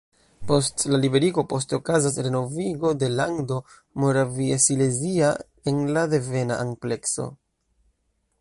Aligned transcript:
Post 0.51 0.85
la 0.93 0.99
liberigo 1.01 1.41
poste 1.51 1.75
okazas 1.77 2.17
renovigo 2.27 2.93
de 3.03 3.11
Lando 3.19 3.59
Moraviasilezia 4.05 5.31
en 5.73 5.81
la 5.99 6.09
devena 6.15 6.61
amplekso. 6.67 7.29